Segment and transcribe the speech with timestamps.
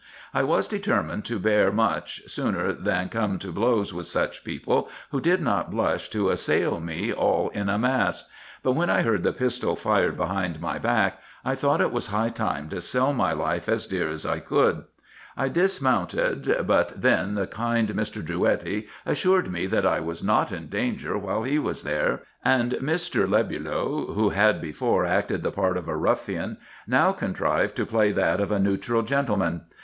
[0.33, 5.21] I was determined to bear much, sooner than come to blows with such people, who
[5.21, 8.27] did not blush to assail me all in a mass;
[8.63, 12.29] but when I heard the pistol fired behind my back, I thought it was high
[12.29, 14.85] time to sell my life as dear as I could.
[15.37, 18.23] I dis 368 RESEARCHES AND OPERATIONS mounted, but then the kind Mr.
[18.25, 23.29] Drouetti assured me that I was not in danger while he was there; and Mr.
[23.29, 26.57] Lebulo, who had before acted the part of a ruffian,
[26.87, 29.61] now contrived to play that of a neutral gentle man.